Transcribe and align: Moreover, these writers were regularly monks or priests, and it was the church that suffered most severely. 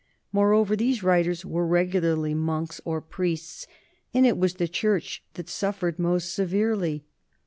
Moreover, 0.31 0.75
these 0.75 1.03
writers 1.03 1.45
were 1.45 1.63
regularly 1.67 2.33
monks 2.33 2.81
or 2.85 3.01
priests, 3.01 3.67
and 4.15 4.25
it 4.25 4.35
was 4.35 4.55
the 4.55 4.67
church 4.67 5.23
that 5.35 5.47
suffered 5.47 5.99
most 5.99 6.33
severely. 6.33 7.05